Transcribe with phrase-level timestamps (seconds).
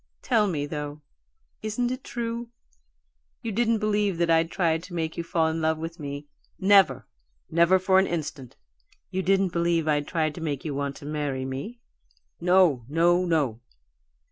[0.23, 1.03] Tell me, though,
[1.61, 2.49] isn't it true?
[3.43, 6.25] You didn't believe that I'd tried to make you fall in love with me"
[6.73, 7.05] "Never!
[7.51, 8.55] Never for an instant!"
[9.11, 11.81] "You didn't believe I'd tried to make you want to marry me"
[12.41, 13.59] "No, no, no!"